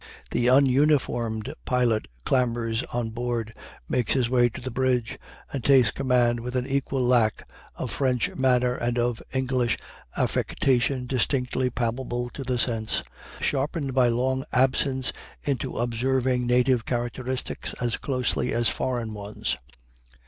The 0.31 0.47
ununiformed 0.49 1.53
pilot 1.63 2.07
clambers 2.25 2.81
on 2.85 3.11
board, 3.11 3.53
makes 3.87 4.13
his 4.13 4.31
way 4.31 4.49
to 4.49 4.59
the 4.59 4.71
bridge, 4.71 5.19
and 5.53 5.63
takes 5.63 5.91
command 5.91 6.39
with 6.39 6.55
an 6.55 6.65
equal 6.65 7.03
lack 7.05 7.47
of 7.75 7.91
French 7.91 8.33
manner 8.33 8.73
and 8.73 8.97
of 8.97 9.21
English 9.31 9.77
affectation 10.17 11.05
distinctly 11.05 11.69
palpable 11.69 12.31
to 12.31 12.43
the 12.43 12.57
sense, 12.57 13.03
sharpened 13.41 13.93
by 13.93 14.07
long 14.07 14.43
absence 14.51 15.13
into 15.43 15.77
observing 15.77 16.47
native 16.47 16.83
characteristics 16.83 17.73
as 17.79 17.97
closely 17.97 18.51
as 18.53 18.69
foreign 18.69 19.13
ones. 19.13 19.55